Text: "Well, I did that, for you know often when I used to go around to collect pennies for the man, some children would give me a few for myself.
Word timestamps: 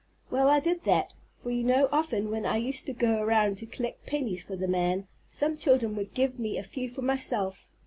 "Well, 0.31 0.47
I 0.49 0.59
did 0.59 0.83
that, 0.85 1.13
for 1.43 1.51
you 1.51 1.63
know 1.63 1.87
often 1.91 2.31
when 2.31 2.43
I 2.43 2.57
used 2.57 2.87
to 2.87 2.91
go 2.93 3.21
around 3.21 3.59
to 3.59 3.67
collect 3.67 4.07
pennies 4.07 4.41
for 4.41 4.55
the 4.55 4.67
man, 4.67 5.05
some 5.29 5.55
children 5.55 5.95
would 5.95 6.15
give 6.15 6.39
me 6.39 6.57
a 6.57 6.63
few 6.63 6.89
for 6.89 7.03
myself. 7.03 7.69